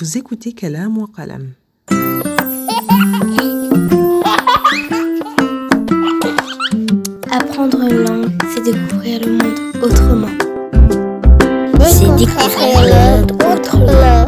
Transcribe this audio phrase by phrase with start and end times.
[0.00, 1.54] Vous écoutez Kalam wa Qalam.
[7.32, 10.28] Apprendre une langue, c'est découvrir le monde autrement.
[11.80, 14.26] C'est découvrir le monde autrement.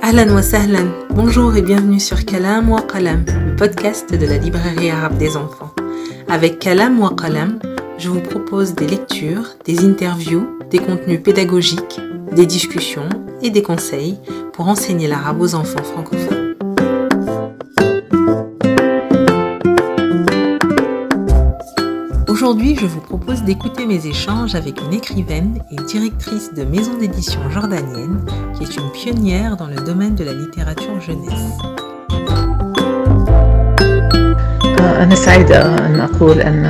[0.00, 0.86] Ahlan wa sahlan.
[1.10, 5.74] Bonjour et bienvenue sur Kalam wa Qalam, le podcast de la librairie arabe des enfants.
[6.26, 7.58] Avec Kalam wa Qalam,
[7.98, 12.00] je vous propose des lectures, des interviews, des contenus pédagogiques,
[12.32, 13.08] des discussions
[13.42, 14.18] et des conseils
[14.52, 16.54] pour enseigner l'arabe aux enfants francophones.
[22.28, 27.40] Aujourd'hui, je vous propose d'écouter mes échanges avec une écrivaine et directrice de maison d'édition
[27.50, 31.56] jordanienne qui est une pionnière dans le domaine de la littérature jeunesse.
[35.02, 36.66] أنا سعيدة أن أقول أن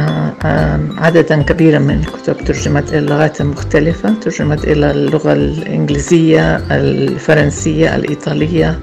[0.98, 8.80] عددا كبيرا من الكتب ترجمت إلى اللغات المختلفة ترجمت إلى اللغة الإنجليزية الفرنسية الإيطالية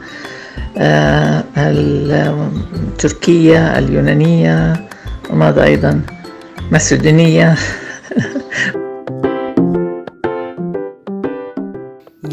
[2.77, 4.73] التركية اليونانية
[5.29, 6.01] وماذا أيضا
[6.71, 7.55] macédonienne.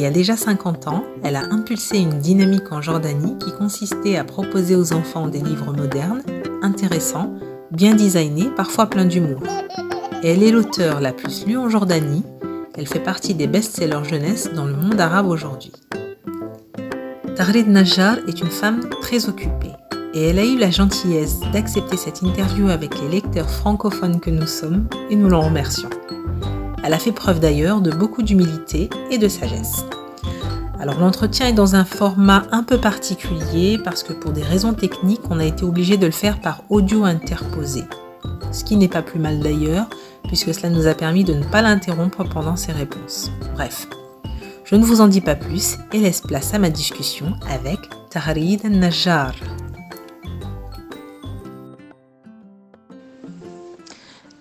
[0.01, 4.17] Il y a déjà 50 ans, elle a impulsé une dynamique en Jordanie qui consistait
[4.17, 6.23] à proposer aux enfants des livres modernes,
[6.63, 7.35] intéressants,
[7.71, 9.43] bien designés, parfois pleins d'humour.
[10.23, 12.25] Elle est l'auteur la plus lue en Jordanie.
[12.77, 15.73] Elle fait partie des best-sellers jeunesse dans le monde arabe aujourd'hui.
[17.37, 19.73] Tahrid Najjar est une femme très occupée
[20.13, 24.47] et elle a eu la gentillesse d'accepter cette interview avec les lecteurs francophones que nous
[24.47, 25.91] sommes et nous l'en remercions.
[26.83, 29.85] Elle a fait preuve d'ailleurs de beaucoup d'humilité et de sagesse.
[30.81, 35.21] Alors l'entretien est dans un format un peu particulier parce que pour des raisons techniques,
[35.29, 37.85] on a été obligé de le faire par audio interposé.
[38.51, 39.89] Ce qui n'est pas plus mal d'ailleurs,
[40.27, 43.31] puisque cela nous a permis de ne pas l'interrompre pendant ses réponses.
[43.55, 43.89] Bref,
[44.65, 47.79] je ne vous en dis pas plus et laisse place à ma discussion avec
[48.09, 49.35] Tahrid Najjar.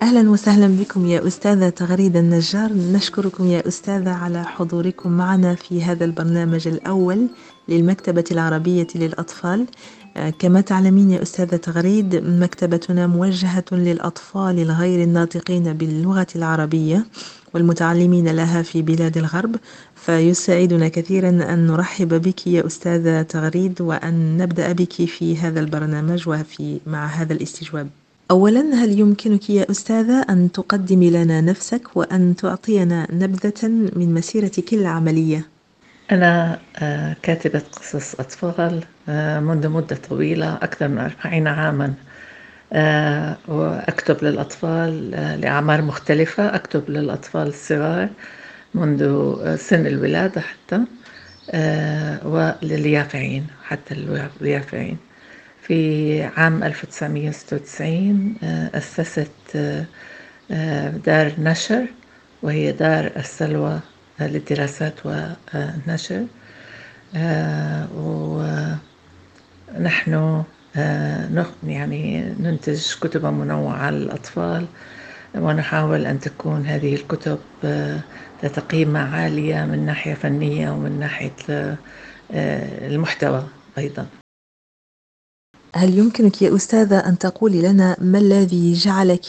[0.02, 2.74] أهلا وسهلا بكم يا أستاذة تغريدة النجار.
[2.74, 7.28] نشكركم يا أستاذة على حضوركم معنا في هذا البرنامج الأول
[7.70, 9.66] للمكتبة العربية للأطفال.
[10.40, 17.06] كما تعلمين يا أستاذة تغريد مكتبتنا موجهة للأطفال الغير الناطقين باللغة العربية
[17.54, 19.56] والمتعلمين لها في بلاد الغرب.
[19.96, 26.80] فيسعدنا كثيرا أن نرحب بك يا أستاذة تغريد وأن نبدأ بك في هذا البرنامج وفي
[26.88, 27.90] مع هذا الاستجواب.
[28.32, 35.48] أولا هل يمكنك يا أستاذة أن تقدمي لنا نفسك وأن تعطينا نبذة من مسيرتك العملية؟
[36.12, 36.60] أنا
[37.24, 38.84] كاتبة قصص أطفال
[39.42, 41.94] منذ مدة طويلة أكثر من أربعين عاما.
[43.48, 45.12] وأكتب للأطفال
[45.42, 46.56] لأعمار مختلفة.
[46.56, 48.10] أكتب للأطفال الصغار
[48.74, 50.80] منذ سن الولادة حتى
[52.26, 53.94] ولليافعين حتى
[54.42, 54.98] اليافعين.
[55.70, 58.36] في عام 1996
[58.74, 59.58] أسست
[61.06, 61.86] دار نشر
[62.44, 63.80] وهي دار السلوى
[64.20, 66.26] للدراسات والنشر.
[69.76, 70.44] ونحن
[71.68, 74.66] يعني ننتج كتبا منوعة للأطفال
[75.36, 77.40] ونحاول أن تكون هذه الكتب
[78.44, 81.78] ذات قيمة عالية من ناحية فنية ومن ناحية
[82.32, 83.48] المحتوى
[83.78, 84.06] أيضا.
[85.76, 89.26] هل يمكنك يا أستاذة أن تقولي لنا ما الذي جعلك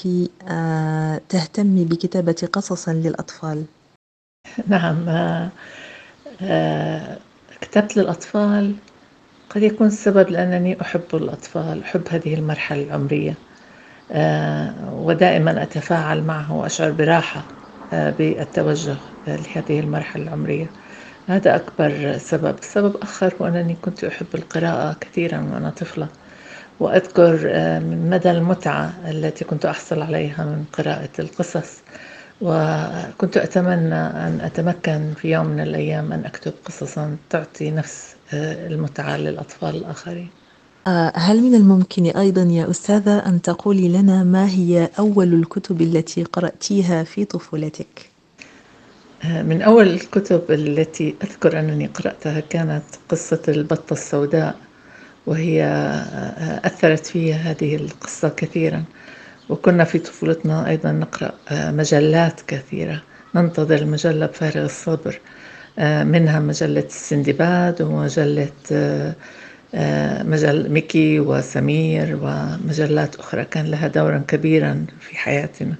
[1.28, 3.64] تهتمي بكتابة قصص للأطفال؟
[4.68, 5.04] نعم
[7.60, 8.74] كتبت للأطفال
[9.50, 13.34] قد يكون السبب لأنني أحب الأطفال أحب هذه المرحلة العمرية
[14.92, 17.42] ودائما أتفاعل معه وأشعر براحة
[17.92, 18.96] بالتوجه
[19.26, 20.66] لهذه المرحلة العمرية.
[21.26, 22.58] هذا أكبر سبب.
[22.58, 26.08] السبب آخر هو أنني كنت أحب القراءة كثيرا وأنا طفلة.
[26.80, 27.32] وأذكر
[27.80, 31.78] من مدى المتعة التي كنت أحصل عليها من قراءة القصص.
[32.40, 39.76] وكنت أتمنى أن أتمكن في يوم من الأيام أن أكتب قصصا تعطي نفس المتعة للأطفال
[39.76, 40.28] الآخرين.
[41.14, 47.04] هل من الممكن أيضا يا أستاذة أن تقولي لنا ما هي أول الكتب التي قرأتيها
[47.04, 48.10] في طفولتك؟
[49.24, 54.54] من أول الكتب التي أذكر أنني قرأتها كانت قصة البطة السوداء.
[55.30, 55.64] وهي
[56.64, 58.84] أثرت في هذه القصة كثيرا.
[59.48, 63.02] وكنا في طفولتنا أيضا نقرأ مجلات كثيرة.
[63.34, 65.20] ننتظر المجلة بفارغ الصبر
[66.04, 68.48] منها مجلة السندباد ومجلة
[70.24, 73.44] مجل ميكي وسمير ومجلات أخرى.
[73.44, 75.74] كان لها دورا كبيرا في حياتنا.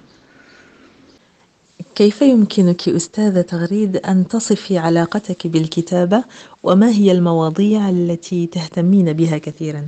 [1.95, 6.23] كيف يمكنك أستاذة تغريد أن تصفي علاقتك بالكتابة
[6.63, 9.87] وما هي المواضيع التي تهتمين بها كثيرا؟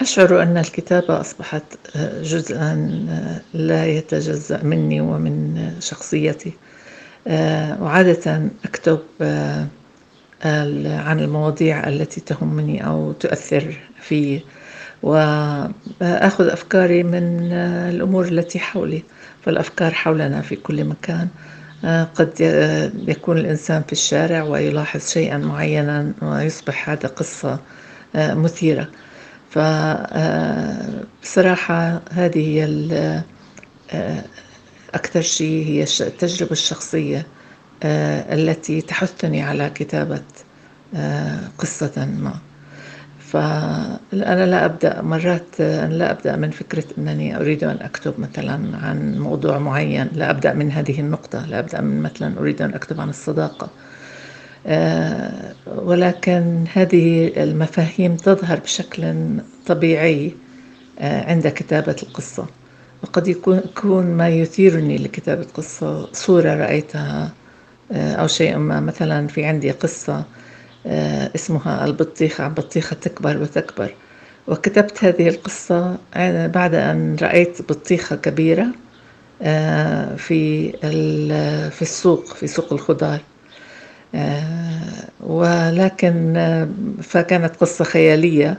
[0.00, 1.62] أشعر أن الكتابة أصبحت
[2.22, 2.74] جزءا
[3.54, 6.52] لا يتجزأ مني ومن شخصيتي
[7.80, 8.98] وعادة أكتب
[10.84, 14.40] عن المواضيع التي تهمني أو تؤثر في
[15.02, 17.52] وأخذ أفكاري من
[17.92, 19.02] الأمور التي حولي
[19.44, 21.28] فالأفكار حولنا في كل مكان.
[22.14, 22.40] قد
[23.08, 27.58] يكون الإنسان في الشارع ويلاحظ شيئا معينا ويصبح هذا قصة
[28.14, 28.88] مثيرة.
[31.20, 33.22] فبصراحة هذه هي
[34.94, 37.26] أكثر شيء هي التجربة الشخصية
[37.84, 40.22] التي تحثني على كتابة
[41.58, 42.34] قصة ما.
[43.32, 49.18] فأنا لا أبدأ مرات أنا لا أبدأ من فكرة أنني أريد أن أكتب مثلا عن
[49.18, 53.08] موضوع معين لا أبدأ من هذه النقطة لا أبدأ من مثلا أريد أن أكتب عن
[53.08, 53.68] الصداقة.
[55.66, 59.14] ولكن هذه المفاهيم تظهر بشكل
[59.66, 60.32] طبيعي
[61.00, 62.46] عند كتابة القصة.
[63.02, 67.30] وقد يكون ما يثيرني لكتابة قصة صورة رأيتها
[67.92, 68.80] أو شيء ما.
[68.80, 70.24] مثلا في عندي قصة
[71.34, 73.94] اسمها البطيخة عن بطيخة تكبر وتكبر.
[74.48, 75.96] وكتبت هذه القصة
[76.46, 78.66] بعد أن رأيت بطيخة كبيرة
[80.16, 80.72] في
[81.70, 83.20] في السوق في سوق الخضار.
[85.20, 86.34] ولكن
[87.02, 88.58] فكانت قصة خيالية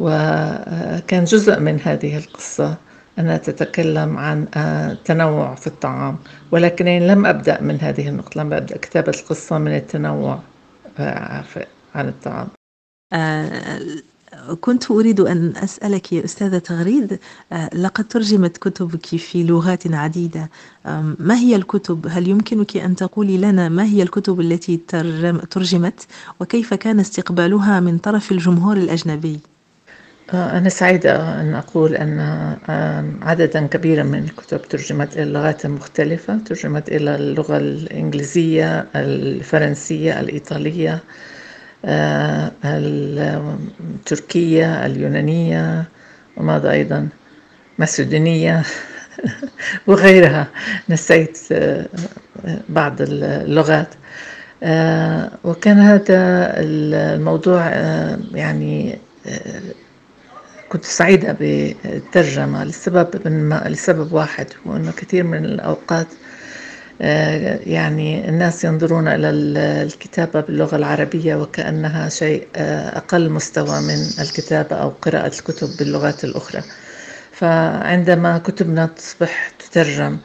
[0.00, 2.74] وكان جزء من هذه القصة
[3.18, 4.46] أنها تتكلم عن
[5.04, 6.18] تنوع في الطعام.
[6.50, 10.38] ولكن لم أبدأ من هذه النقطة لم أبدأ كتابة القصة من التنوع.
[11.94, 12.48] عن الطعام
[14.60, 17.18] كنت أريد أن أسألك يا أستاذة تغريد
[17.74, 20.50] لقد ترجمت كتبك في لغات عديدة
[21.18, 24.76] ما هي الكتب؟ هل يمكنك أن تقولي لنا ما هي الكتب التي
[25.50, 26.06] ترجمت
[26.40, 29.40] وكيف كان استقبالها من طرف الجمهور الأجنبي؟
[30.34, 32.18] أنا سعيدة أن أقول أن
[33.22, 41.00] عددا كبيرا من الكتب ترجمت إلى اللغات المختلفة ترجمت إلى اللغة الإنجليزية الفرنسية الإيطالية
[43.94, 45.84] التركية اليونانية
[46.36, 47.08] وماذا أيضا
[47.78, 48.62] مسودونية
[49.86, 50.48] وغيرها.
[50.88, 51.38] نسيت
[52.68, 53.88] بعض اللغات.
[55.44, 57.68] وكان هذا الموضوع
[58.34, 58.98] يعني
[60.68, 63.08] كنت سعيدة بالترجمة لسبب
[63.66, 66.06] لسبب واحد هو أنه كثير من الأوقات
[67.66, 69.30] يعني الناس ينظرون إلى
[69.82, 76.62] الكتابة باللغة العربية وكأنها شيء أقل مستوى من الكتابة أو قراءة الكتب باللغات الأخرى.
[77.32, 80.16] فعندما كتبنا تصبح تترجم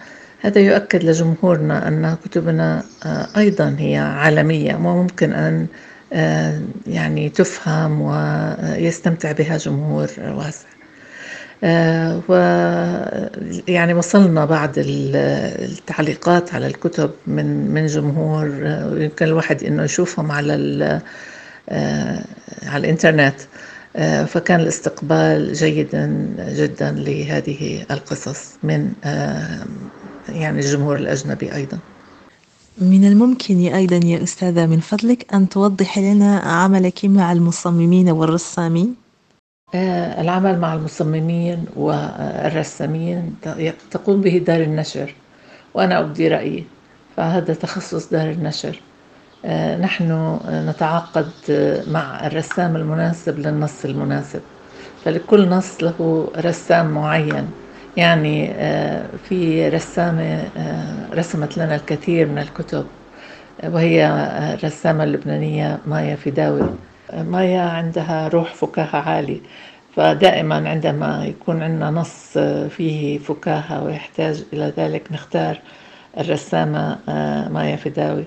[0.41, 2.83] هذا يؤكد لجمهورنا أن كتبنا
[3.37, 5.67] أيضا هي عالمية وممكن أن
[6.87, 10.67] يعني تفهم ويستمتع بها جمهور واسع
[12.29, 12.33] و
[13.67, 18.45] يعني وصلنا بعض التعليقات على الكتب من من جمهور
[18.91, 20.53] ويمكن الواحد إنه يشوفهم على
[22.67, 23.35] على الإنترنت.
[24.27, 28.93] فكان الاستقبال جيدا جدا لهذه القصص من
[30.29, 31.79] يعني الجمهور الأجنبي أيضا.
[32.77, 38.95] من الممكن أيضا يا أستاذة من فضلك أن توضح لنا عملك مع المصممين والرسامين.
[39.75, 43.35] العمل مع المصممين والرسامين
[43.91, 45.15] تقوم به دار النشر
[45.73, 46.63] وأنا أبدي رأيي
[47.17, 48.79] فهذا تخصص دار النشر.
[49.81, 51.31] نحن نتعاقد
[51.87, 54.41] مع الرسام المناسب للنص المناسب
[55.05, 57.47] فلكل نص له رسام معين.
[57.97, 58.53] يعني
[59.17, 60.51] في رسامة
[61.13, 62.85] رسمت لنا الكثير من الكتب
[63.63, 64.07] وهي
[64.53, 66.69] الرسامة اللبنانية مايا فداوي
[67.13, 69.41] مايا عندها روح فكاهة عالي
[69.95, 72.37] فدائما عندما يكون عندنا نص
[72.69, 75.59] فيه فكاهة ويحتاج إلى ذلك نختار
[76.19, 76.99] الرسامة
[77.49, 78.23] مايا فداوي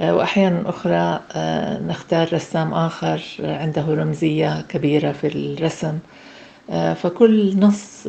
[0.00, 1.20] وأحيانا أخرى
[1.88, 5.98] نختار رسام آخر عنده رمزية كبيرة في الرسم.
[6.94, 8.06] فكل نص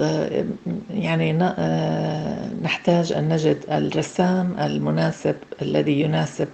[0.90, 1.34] يعني
[2.64, 6.48] نحتاج أن نجد الرسام المناسب الذي يناسب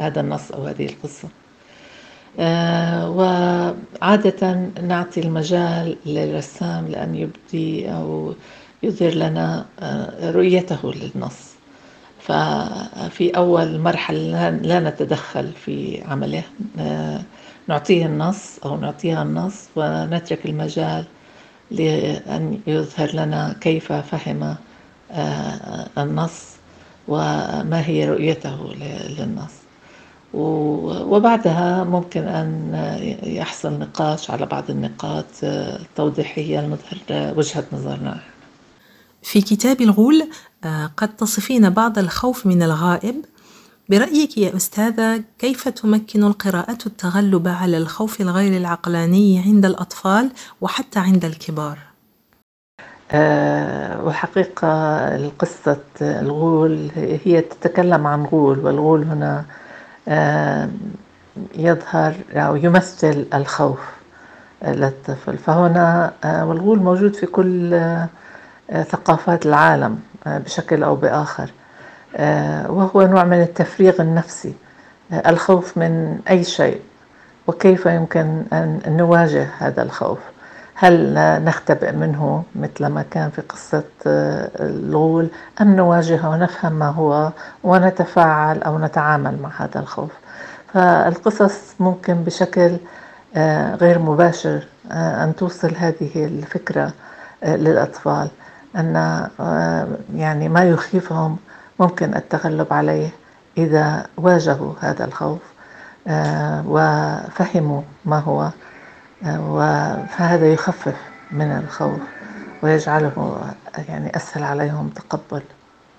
[0.00, 1.28] هذا النص أو هذه القصة.
[3.08, 8.34] وعادة نعطي المجال للرسام لأن يبدي أو
[8.82, 9.66] يظهر لنا
[10.22, 11.48] رؤيته للنص.
[12.20, 16.42] ففي أول مرحلة لا نتدخل في عمله.
[17.68, 21.04] نعطيه النص أو نعطيها النص ونترك المجال
[21.70, 24.56] لأن يظهر لنا كيف فهم
[25.98, 26.42] النص
[27.08, 28.74] وما هي رؤيته
[29.18, 29.52] للنص.
[30.34, 32.72] وبعدها ممكن أن
[33.22, 38.20] يحصل نقاش على بعض النقاط التوضيحية المظهر وجهة نظرنا
[39.22, 40.28] في كتاب الغول
[40.96, 43.24] قد تصفين بعض الخوف من الغائب
[43.88, 50.30] برأيك يا أستاذة كيف تمكن القراءة التغلب على الخوف الغير العقلاني عند الأطفال
[50.60, 51.78] وحتى عند الكبار؟
[53.12, 54.68] أه وحقيقة
[55.16, 56.90] القصة الغول
[57.24, 59.44] هي تتكلم عن غول والغول هنا
[60.08, 60.68] أه
[61.54, 63.80] يظهر أو يمثل الخوف
[64.62, 68.08] للطفل فهنا أه والغول موجود في كل آه،
[68.82, 71.50] ثقافات العالم آه، بشكل أو بآخر
[72.68, 74.54] وهو نوع من التفريغ النفسي.
[75.12, 76.80] آه، الخوف من أي شيء
[77.46, 80.18] وكيف يمكن أن نواجه هذا الخوف؟
[80.74, 85.28] هل نختبئ منه مثل ما كان في قصة آه، الغول
[85.60, 87.32] أم نواجهه ونفهم ما هو
[87.64, 90.10] ونتفاعل أو نتعامل مع هذا الخوف؟
[90.74, 92.76] فالقصص ممكن بشكل
[93.80, 96.92] غير مباشر أن توصل هذه الفكرة
[97.44, 98.28] للأطفال
[98.76, 99.28] أن
[100.14, 101.36] يعني ما يخيفهم
[101.80, 103.10] ممكن التغلب عليه
[103.58, 105.40] إذا واجهوا هذا الخوف
[106.06, 108.50] آه، وفهموا ما هو
[109.24, 110.96] آه، فهذا يخفف
[111.30, 112.00] من الخوف
[112.62, 113.40] ويجعله
[113.88, 115.42] يعني أسهل عليهم تقبل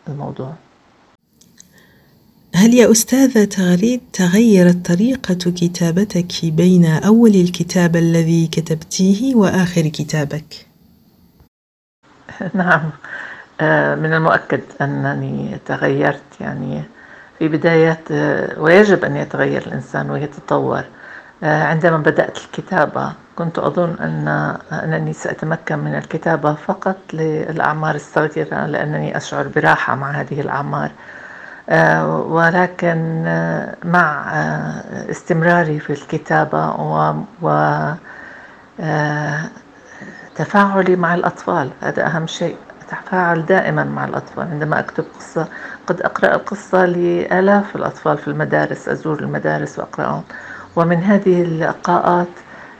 [0.07, 0.53] الموضوع
[2.55, 10.67] هل يا أستاذة تغريد تغيرت طريقة كتابتك بين أول الكتاب الذي كتبتيه وآخر كتابك؟
[12.53, 12.91] نعم آه،
[13.95, 16.21] من المؤكد أنني تغيرت.
[16.41, 16.83] يعني
[17.39, 20.83] في بدايات آه، ويجب أن يتغير الإنسان ويتطور.
[21.43, 24.27] آه، عندما بدأت الكتابة كنت أظن أن
[24.71, 30.91] أنني سأتمكن من الكتابة فقط للأعمار الصغيرة لأنني أشعر براحة مع هذه الأعمار.
[32.29, 33.23] ولكن
[33.83, 34.23] مع
[35.09, 36.69] استمراري في الكتابة
[37.41, 37.61] و
[40.35, 42.57] تفاعلي مع الأطفال هذا أهم شيء.
[42.93, 44.47] أتفاعل دائما مع الأطفال.
[44.47, 45.47] عندما أكتب قصة
[45.87, 50.23] قد أقرأ القصة لآلاف الأطفال في المدارس أزور المدارس وأقرأهم.
[50.75, 52.27] ومن هذه اللقاءات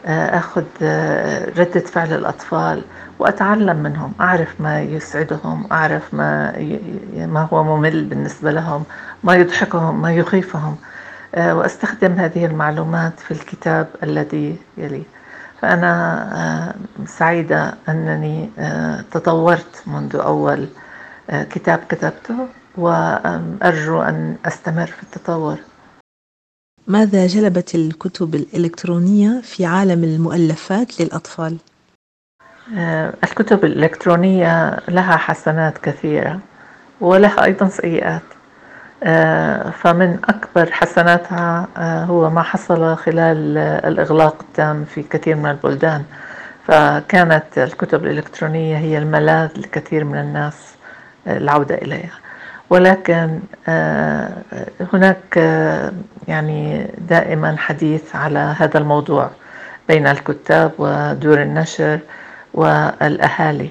[0.06, 2.82] آه، أخذ آه، ردة فعل الأطفال
[3.20, 6.52] وأتعلم منهم أعرف ما يسعدهم أعرف ما
[7.16, 8.84] ما هو ممل بالنسبة لهم
[9.24, 10.76] ما يضحكهم ما يخيفهم.
[11.36, 15.04] آه، وأستخدم هذه المعلومات في الكتاب الذي يلي
[15.62, 15.94] فأنا
[16.36, 20.68] آه، سعيدة أنني آه، تطورت منذ أول
[21.30, 22.48] آه، كتاب كتبته
[22.78, 25.58] وأرجو أن أستمر في التطور
[26.88, 31.58] ماذا جلبت الكتب الإلكترونية في عالم المؤلفات للأطفال؟
[33.24, 36.40] الكتب الإلكترونية لها حسنات كثيرة
[37.02, 38.22] ولها أيضا سيئات
[39.72, 46.04] فمن أكبر حسناتها آه، هو ما حصل خلال الإغلاق التام في كثير من البلدان.
[46.68, 50.76] فكانت الكتب الإلكترونية هي الملاذ لكثير من الناس
[51.28, 52.20] آه، العودة إليها.
[52.70, 53.40] ولكن
[54.94, 55.38] هناك
[56.28, 59.30] يعني دائما حديث على هذا الموضوع
[59.88, 62.00] بين الكتاب ودور النشر
[62.54, 63.70] والأهالي.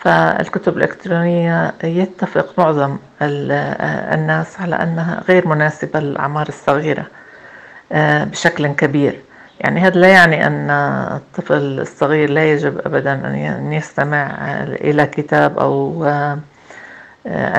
[0.00, 7.06] فالكتب الإلكترونية يتفق معظم الناس على أنها غير مناسبة للأعمار الصغيرة
[7.92, 9.20] آه، بشكل كبير.
[9.60, 13.12] يعني هذا لا يعني أن الطفل الصغير لا يجب أبدا
[13.58, 14.26] أن يستمع
[14.62, 16.38] إلى كتاب أو آه،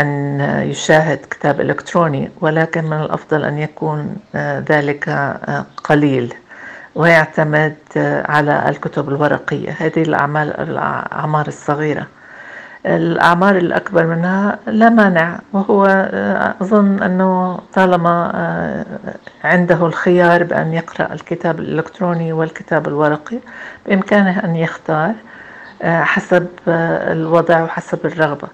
[0.01, 5.09] أن يشاهد كتاب إلكتروني ولكن من الأفضل أن يكون آه، ذلك
[5.83, 6.33] قليل
[6.95, 7.75] ويعتمد
[8.25, 9.75] على الكتب الورقية.
[9.79, 12.07] هذه الأعمال الأعمار الصغيرة.
[12.85, 18.85] الأعمار الأكبر منها لا مانع وهو آه، أظن أنه طالما آه،
[19.43, 23.37] عنده الخيار بأن يقرأ الكتاب الإلكتروني والكتاب الورقي
[23.85, 25.13] بإمكانه أن يختار
[25.81, 28.47] آه، حسب الوضع وحسب الرغبة.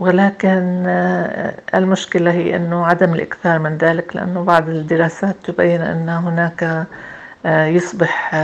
[0.00, 0.84] ولكن
[1.74, 6.86] المشكلة هي أنه عدم الإكثار من ذلك لأنه بعض الدراسات تبين أن هناك
[7.46, 8.34] يصبح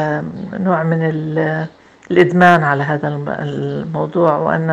[0.52, 1.02] نوع من
[2.10, 4.70] الإدمان على هذا الموضوع وأن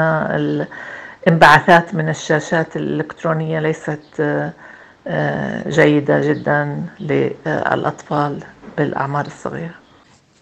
[1.27, 3.99] الانبعاثات من الشاشات الإلكترونية ليست
[5.07, 8.39] آه، جيدة جدا للأطفال
[8.77, 9.73] بالأعمار الصغيرة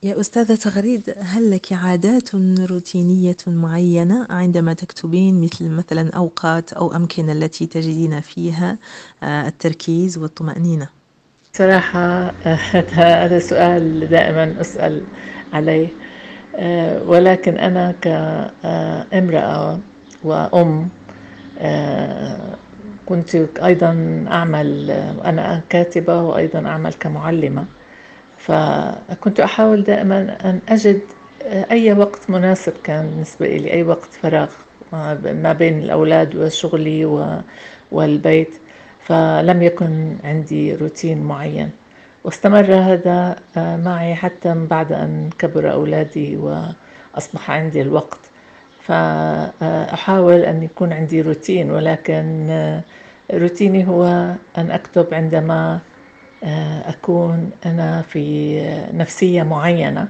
[0.03, 2.35] يا أستاذة تغريد هل لك عادات
[2.69, 8.77] روتينية معينة عندما تكتبين مثل مثلا أوقات أو أمكنة التي تجدين فيها
[9.23, 10.87] آه، التركيز والطمأنينة؟
[11.53, 12.31] صراحة
[12.93, 15.03] هذا سؤال دائما أسأل
[15.53, 16.05] عليه آه،
[17.07, 19.79] ولكن أنا كامرأة
[20.24, 20.89] وأم
[21.59, 22.38] آه،
[23.05, 24.91] كنت أيضا أعمل
[25.25, 27.65] أنا كاتبة وأيضا أعمل كمعلمة.
[28.38, 31.01] فكنت أحاول دائما أن أجد
[31.71, 34.50] أي وقت مناسب كان بالنسبة لي أي وقت فراغ
[35.24, 37.05] ما بين الأولاد وشغلي
[37.91, 38.53] والبيت.
[39.00, 41.69] فلم يكن عندي روتين معين.
[42.25, 48.20] واستمر هذا معي حتى بعد أن كبر أولادي وأصبح عندي الوقت.
[48.82, 52.82] فأحاول أن يكون عندي روتين ولكن
[53.34, 55.79] روتيني هو أن أكتب عندما
[56.86, 58.60] أكون أنا في
[58.94, 60.08] نفسية معينة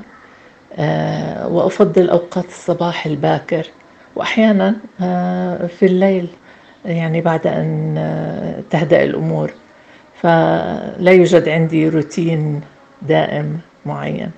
[1.48, 3.68] وأفضل أوقات الصباح الباكر.
[4.16, 4.76] وأحيانا
[5.68, 6.28] في الليل
[6.86, 9.54] يعني بعد أن تهدأ الأمور.
[10.22, 12.62] فلا يوجد عندي روتين
[13.02, 14.32] دائم معين.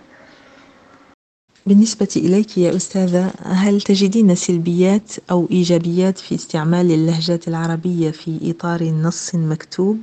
[1.65, 8.83] بالنسبة إليك يا أستاذة هل تجدين سلبيات أو إيجابيات في استعمال اللهجات العربية في إطار
[8.83, 9.97] نص مكتوب؟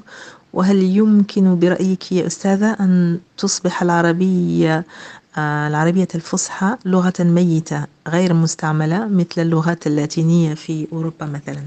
[0.52, 4.84] وهل يمكن برأيك يا أستاذة أن تصبح العربية
[5.38, 11.62] العربية الفصحى لغة ميتة غير مستعملة مثل اللغات اللاتينية في أوروبا مثلا؟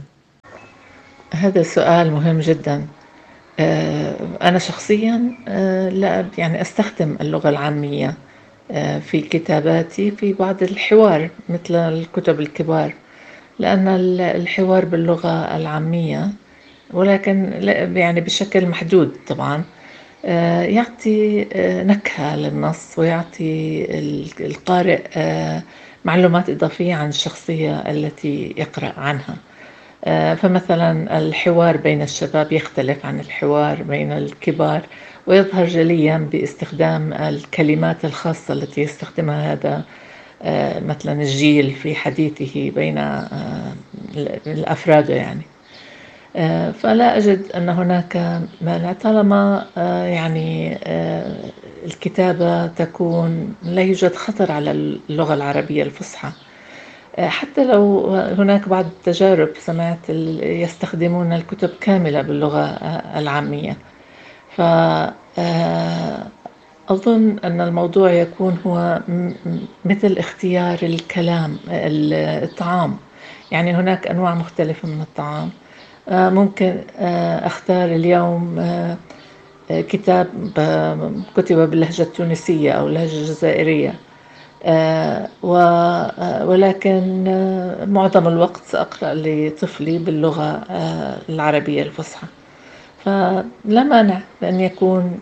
[1.31, 2.87] هذا سؤال مهم جدا.
[4.41, 5.31] أنا شخصيا
[5.91, 8.13] لا يعني أستخدم اللغة العامية
[8.99, 12.93] في كتاباتي في بعض الحوار مثل الكتب الكبار
[13.59, 13.87] لأن
[14.19, 16.29] الحوار باللغة العامية
[16.93, 17.51] ولكن
[17.95, 19.63] يعني بشكل محدود طبعا
[20.63, 21.47] يعطي
[21.83, 23.85] نكهة للنص ويعطي
[24.39, 25.01] القارئ
[26.05, 29.35] معلومات إضافية عن الشخصية التي يقرأ عنها.
[30.35, 34.81] فمثلا الحوار بين الشباب يختلف عن الحوار بين الكبار
[35.27, 39.83] ويظهر جليا باستخدام الكلمات الخاصة التي يستخدمها هذا
[40.85, 42.97] مثلا الجيل في حديثه بين
[44.47, 45.41] الأفراد يعني.
[46.73, 49.65] فلا أجد أن هناك مانع طالما
[50.07, 50.77] يعني
[51.85, 56.29] الكتابة تكون لا يوجد خطر على اللغة العربية الفصحى.
[57.19, 62.65] حتى لو هناك بعض التجارب سمعت يستخدمون الكتب كاملة باللغة
[63.19, 63.77] العامية.
[64.55, 65.15] فأظن
[67.43, 69.01] أن الموضوع يكون هو
[69.85, 72.97] مثل اختيار الكلام الطعام.
[73.51, 75.49] يعني هناك أنواع مختلفة من الطعام.
[76.09, 76.77] ممكن
[77.45, 78.59] أختار اليوم
[79.69, 80.27] كتاب
[81.35, 83.95] كتب باللهجة التونسية أو اللهجة الجزائرية.
[86.43, 87.23] ولكن
[87.87, 90.63] معظم الوقت سأقرأ لطفلي باللغة
[91.29, 92.27] العربية الفصحى.
[92.97, 95.19] فلا مانع بأن يكون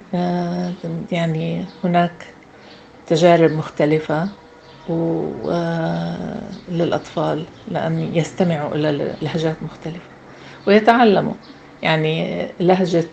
[1.12, 2.26] يعني هناك
[3.08, 4.30] تجارب مختلفة
[6.68, 10.10] للأطفال لأن يستمعوا إلى لهجات مختلفة
[10.68, 11.34] ويتعلموا.
[11.86, 13.08] يعني لهجة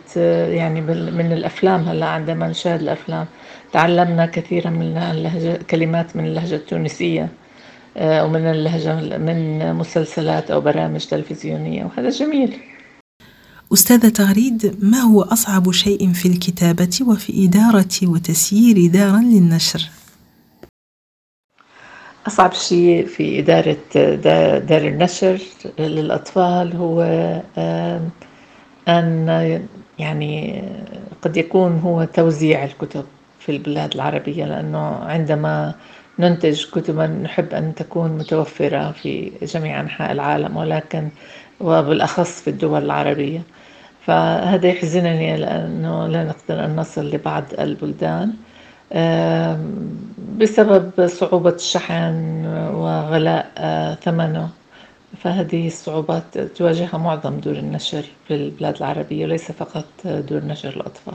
[0.49, 0.81] يعني
[1.21, 3.27] من الأفلام هلا عندما نشاهد الأفلام
[3.73, 7.29] تعلمنا كثيرا من اللهجة كلمات من اللهجة التونسية
[8.01, 12.57] ومن اللهجة من مسلسلات أو برامج تلفزيونية وهذا جميل
[13.73, 19.83] أستاذة تغريد ما هو أصعب شيء في الكتابة وفي إدارة وتسيير دارا للنشر؟
[22.27, 23.77] أصعب شيء في إدارة
[24.59, 25.39] دار النشر
[25.79, 27.03] للأطفال هو
[28.89, 29.29] أن
[29.99, 30.63] يعني
[31.23, 33.05] قد يكون هو توزيع الكتب
[33.41, 35.75] في البلاد العربية لأنه عندما
[36.19, 41.09] ننتج كتبا نحب أن تكون متوفرة في جميع أنحاء العالم ولكن
[41.61, 43.43] وبالأخص في الدول العربية.
[44.07, 48.33] فهذا يحزنني لأنه لا نقدر أن نصل لبعض البلدان
[50.39, 53.51] بسبب صعوبة الشحن وغلاء
[54.03, 54.49] ثمنه.
[55.21, 61.15] فهذه الصعوبات تواجهها معظم دور النشر في البلاد العربية وليس فقط دور نشر الأطفال.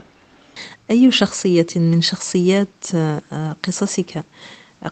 [0.92, 2.86] أي شخصية من شخصيات
[3.64, 4.24] قصصك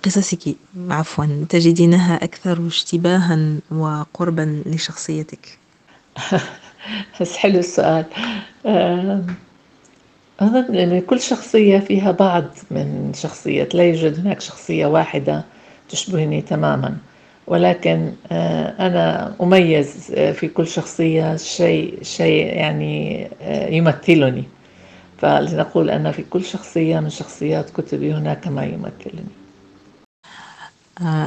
[0.03, 0.55] قصصك
[0.89, 5.57] عفوا تجدينها أكثر اشتباها وقربا لشخصيتك؟
[7.37, 8.05] حلو السؤال.
[10.39, 15.43] أظن أن كل شخصية فيها بعض من شخصيات لا يوجد هناك شخصية واحدة
[15.89, 16.97] تشبهني تماما.
[17.47, 18.13] ولكن
[18.79, 23.27] أنا أميز في كل شخصية شيء شيء يعني
[23.69, 24.43] يمثلني
[25.17, 29.25] فلنقول أن في كل شخصية من شخصيات كتبي هناك ما يمثلني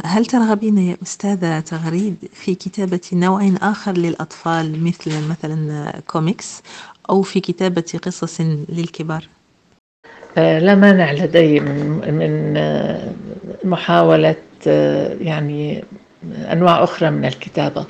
[0.05, 6.63] هل ترغبين يا أستاذة تغريد في كتابة نوع آخر للأطفال مثل مثلا كوميكس
[7.11, 9.29] أو في كتابة قصص للكبار؟
[10.37, 12.55] لا مانع لدي من من
[13.65, 14.37] محاولة
[15.21, 15.85] يعني
[16.53, 17.87] أنواع أخرى من الكتابة.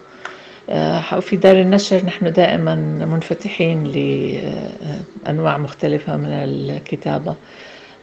[1.20, 7.34] في دار النشر نحن دائما منفتحين لأنواع مختلفة من الكتابة.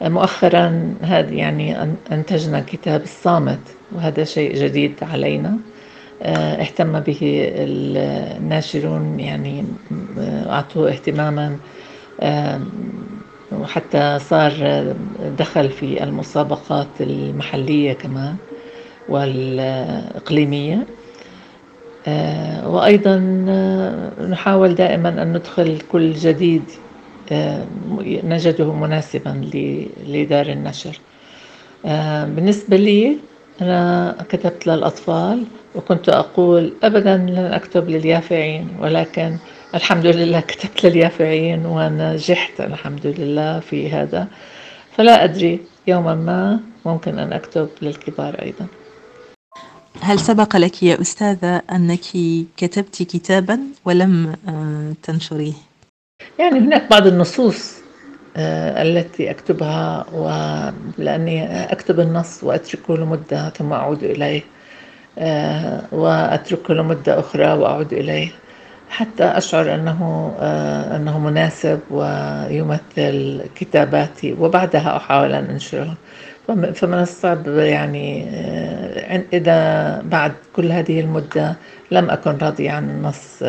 [0.01, 3.59] مؤخرا هذا يعني أنتجنا كتاب الصامت
[3.91, 5.57] وهذا شيء جديد علينا.
[6.21, 7.19] اهتم به
[7.55, 9.65] الناشرون يعني
[10.49, 11.57] أعطوه اهتماما.
[13.51, 14.85] وحتى صار
[15.39, 18.35] دخل في المسابقات المحلية كمان.
[19.09, 20.85] والإقليمية.
[22.65, 23.17] وأيضا
[24.29, 26.63] نحاول دائما أن ندخل كل جديد
[28.23, 29.49] نجده مناسبا
[30.07, 30.99] لدار النشر.
[32.35, 33.17] بالنسبة لي
[33.61, 35.43] أنا كتبت للأطفال
[35.75, 39.37] وكنت أقول أبدا لن أكتب لليافعين ولكن
[39.75, 44.27] الحمد لله كتبت لليافعين ونجحت الحمد لله في هذا.
[44.91, 48.67] فلا أدري يوما ما ممكن أن أكتب للكبار أيضا.
[50.05, 51.99] هل سبق لك يا أستاذة أنك
[52.57, 54.35] كتبت كتابا ولم
[55.03, 55.53] تنشريه؟
[56.39, 57.73] يعني هناك بعض النصوص
[58.37, 64.41] التي أكتبها ولأني أكتب النص وأتركه لمدة ثم أعود إليه
[65.91, 68.31] وأتركه لمدة أخرى وأعود إليه
[68.89, 70.31] حتى أشعر أنه
[70.95, 75.93] أنه مناسب ويمثل كتاباتي وبعدها أحاول أن أنشره
[76.47, 78.29] فمن الصعب يعني
[79.33, 81.55] إذا بعد كل هذه المدة
[81.91, 83.43] لم أكن راضية عن النص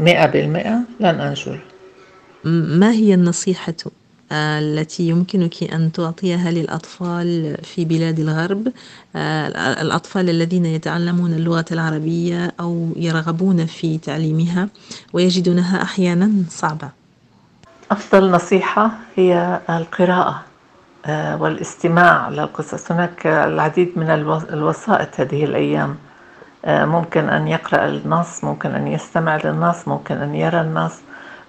[0.00, 1.62] مئة بالمئة لن أنشره
[2.44, 3.74] ما هي النصيحة
[4.32, 8.72] التي يمكنك أن تعطيها للأطفال في بلاد الغرب؟
[9.80, 14.68] الأطفال الذين يتعلمون اللغة العربية أو يرغبون في تعليمها
[15.12, 16.90] ويجدونها أحيانا صعبة.
[17.90, 20.44] أفضل نصيحة هي القراءة.
[21.10, 22.92] والاستماع للقصص.
[22.92, 24.10] هناك العديد من
[24.52, 25.96] الوسائط هذه الأيام.
[26.68, 31.00] ممكن أن يقرأ النص ممكن أن يستمع للنص ممكن أن يرى النص.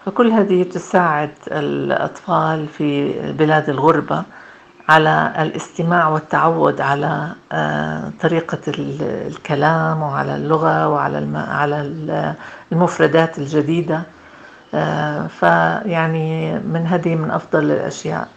[0.06, 4.24] فكل هذه تساعد الأطفال في بلاد الغربة
[4.90, 7.28] على الاستماع والتعود على
[8.22, 8.60] طريقة
[9.08, 11.82] الكلام وعلى اللغة وعلى على
[12.72, 14.02] المفردات الجديدة.
[15.28, 18.28] فيعني من هذه من أفضل الأشياء.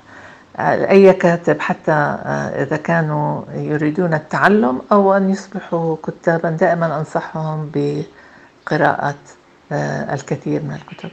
[0.59, 1.93] أي كاتب حتى
[2.63, 9.15] إذا كانوا يريدون التعلم أو أن يصبحوا كتابا دائما أنصحهم بقراءة
[10.13, 11.11] الكثير من الكتب.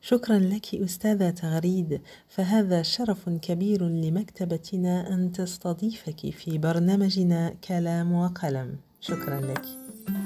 [0.00, 2.00] شكرا لك أستاذة تغريد.
[2.28, 8.76] فهذا شرف كبير لمكتبتنا أن تستضيفك في برنامجنا كلام وقلم.
[9.00, 9.62] شكرا لك.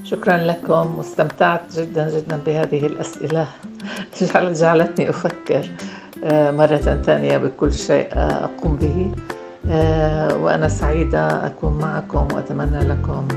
[0.05, 0.99] شكرا لكم.
[0.99, 3.49] واستمتعت جدا جدا بهذه الأسئلة.
[4.61, 5.71] جعلتني أفكر.
[6.24, 9.12] مرة ثانية بكل شيء أقوم به
[10.36, 13.28] وأنا سعيدة أكون معكم وأتمنى لكم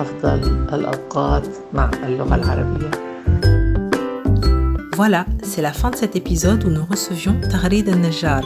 [0.00, 2.90] أفضل الأوقات مع اللغة العربية
[4.96, 8.42] Voilà, c'est la fin de cet épisode où nous recevions Tahrid al-Najjar.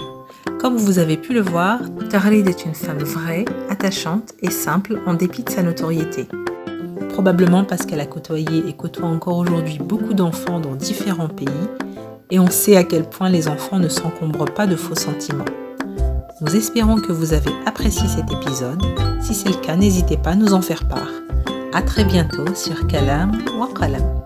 [0.58, 5.12] Comme vous avez pu le voir, Tahrid est une femme vraie, attachante et simple en
[5.12, 6.26] dépit de sa notoriété.
[7.11, 11.48] Probablement parce qu'elle a côtoyé et côtoie encore aujourd'hui beaucoup d'enfants dans différents pays,
[12.31, 15.45] et on sait à quel point les enfants ne s'encombrent pas de faux sentiments.
[16.41, 18.81] Nous espérons que vous avez apprécié cet épisode.
[19.21, 21.12] Si c'est le cas, n'hésitez pas à nous en faire part.
[21.73, 23.31] À très bientôt sur Kalam
[23.79, 24.23] Qalam.